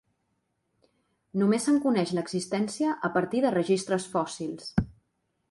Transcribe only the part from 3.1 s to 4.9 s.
partir de registres fòssils.